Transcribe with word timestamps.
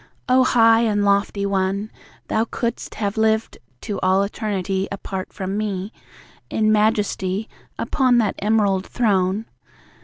O 0.27 0.43
high 0.43 0.79
and 0.79 1.05
lofty 1.05 1.45
One! 1.45 1.91
THOU 2.27 2.45
couldst 2.45 2.95
have 2.95 3.17
lived 3.17 3.59
to 3.81 3.99
all 4.01 4.23
eternity 4.23 4.87
Apart 4.91 5.31
from 5.31 5.55
ME! 5.59 5.93
In 6.49 6.71
majesty, 6.71 7.47
upon 7.77 8.17
that 8.17 8.33
emerald 8.39 8.87
throne. 8.87 9.45